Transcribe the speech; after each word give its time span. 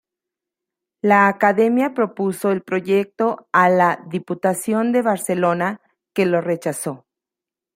La 1.03 1.27
Academia 1.27 1.93
propuso 1.93 2.49
el 2.49 2.63
proyecto 2.63 3.47
a 3.51 3.69
la 3.69 4.03
Diputación 4.07 4.91
de 4.93 5.03
Barcelona, 5.03 5.79
que 6.11 6.25
lo 6.25 6.41
rechazó. 6.41 7.05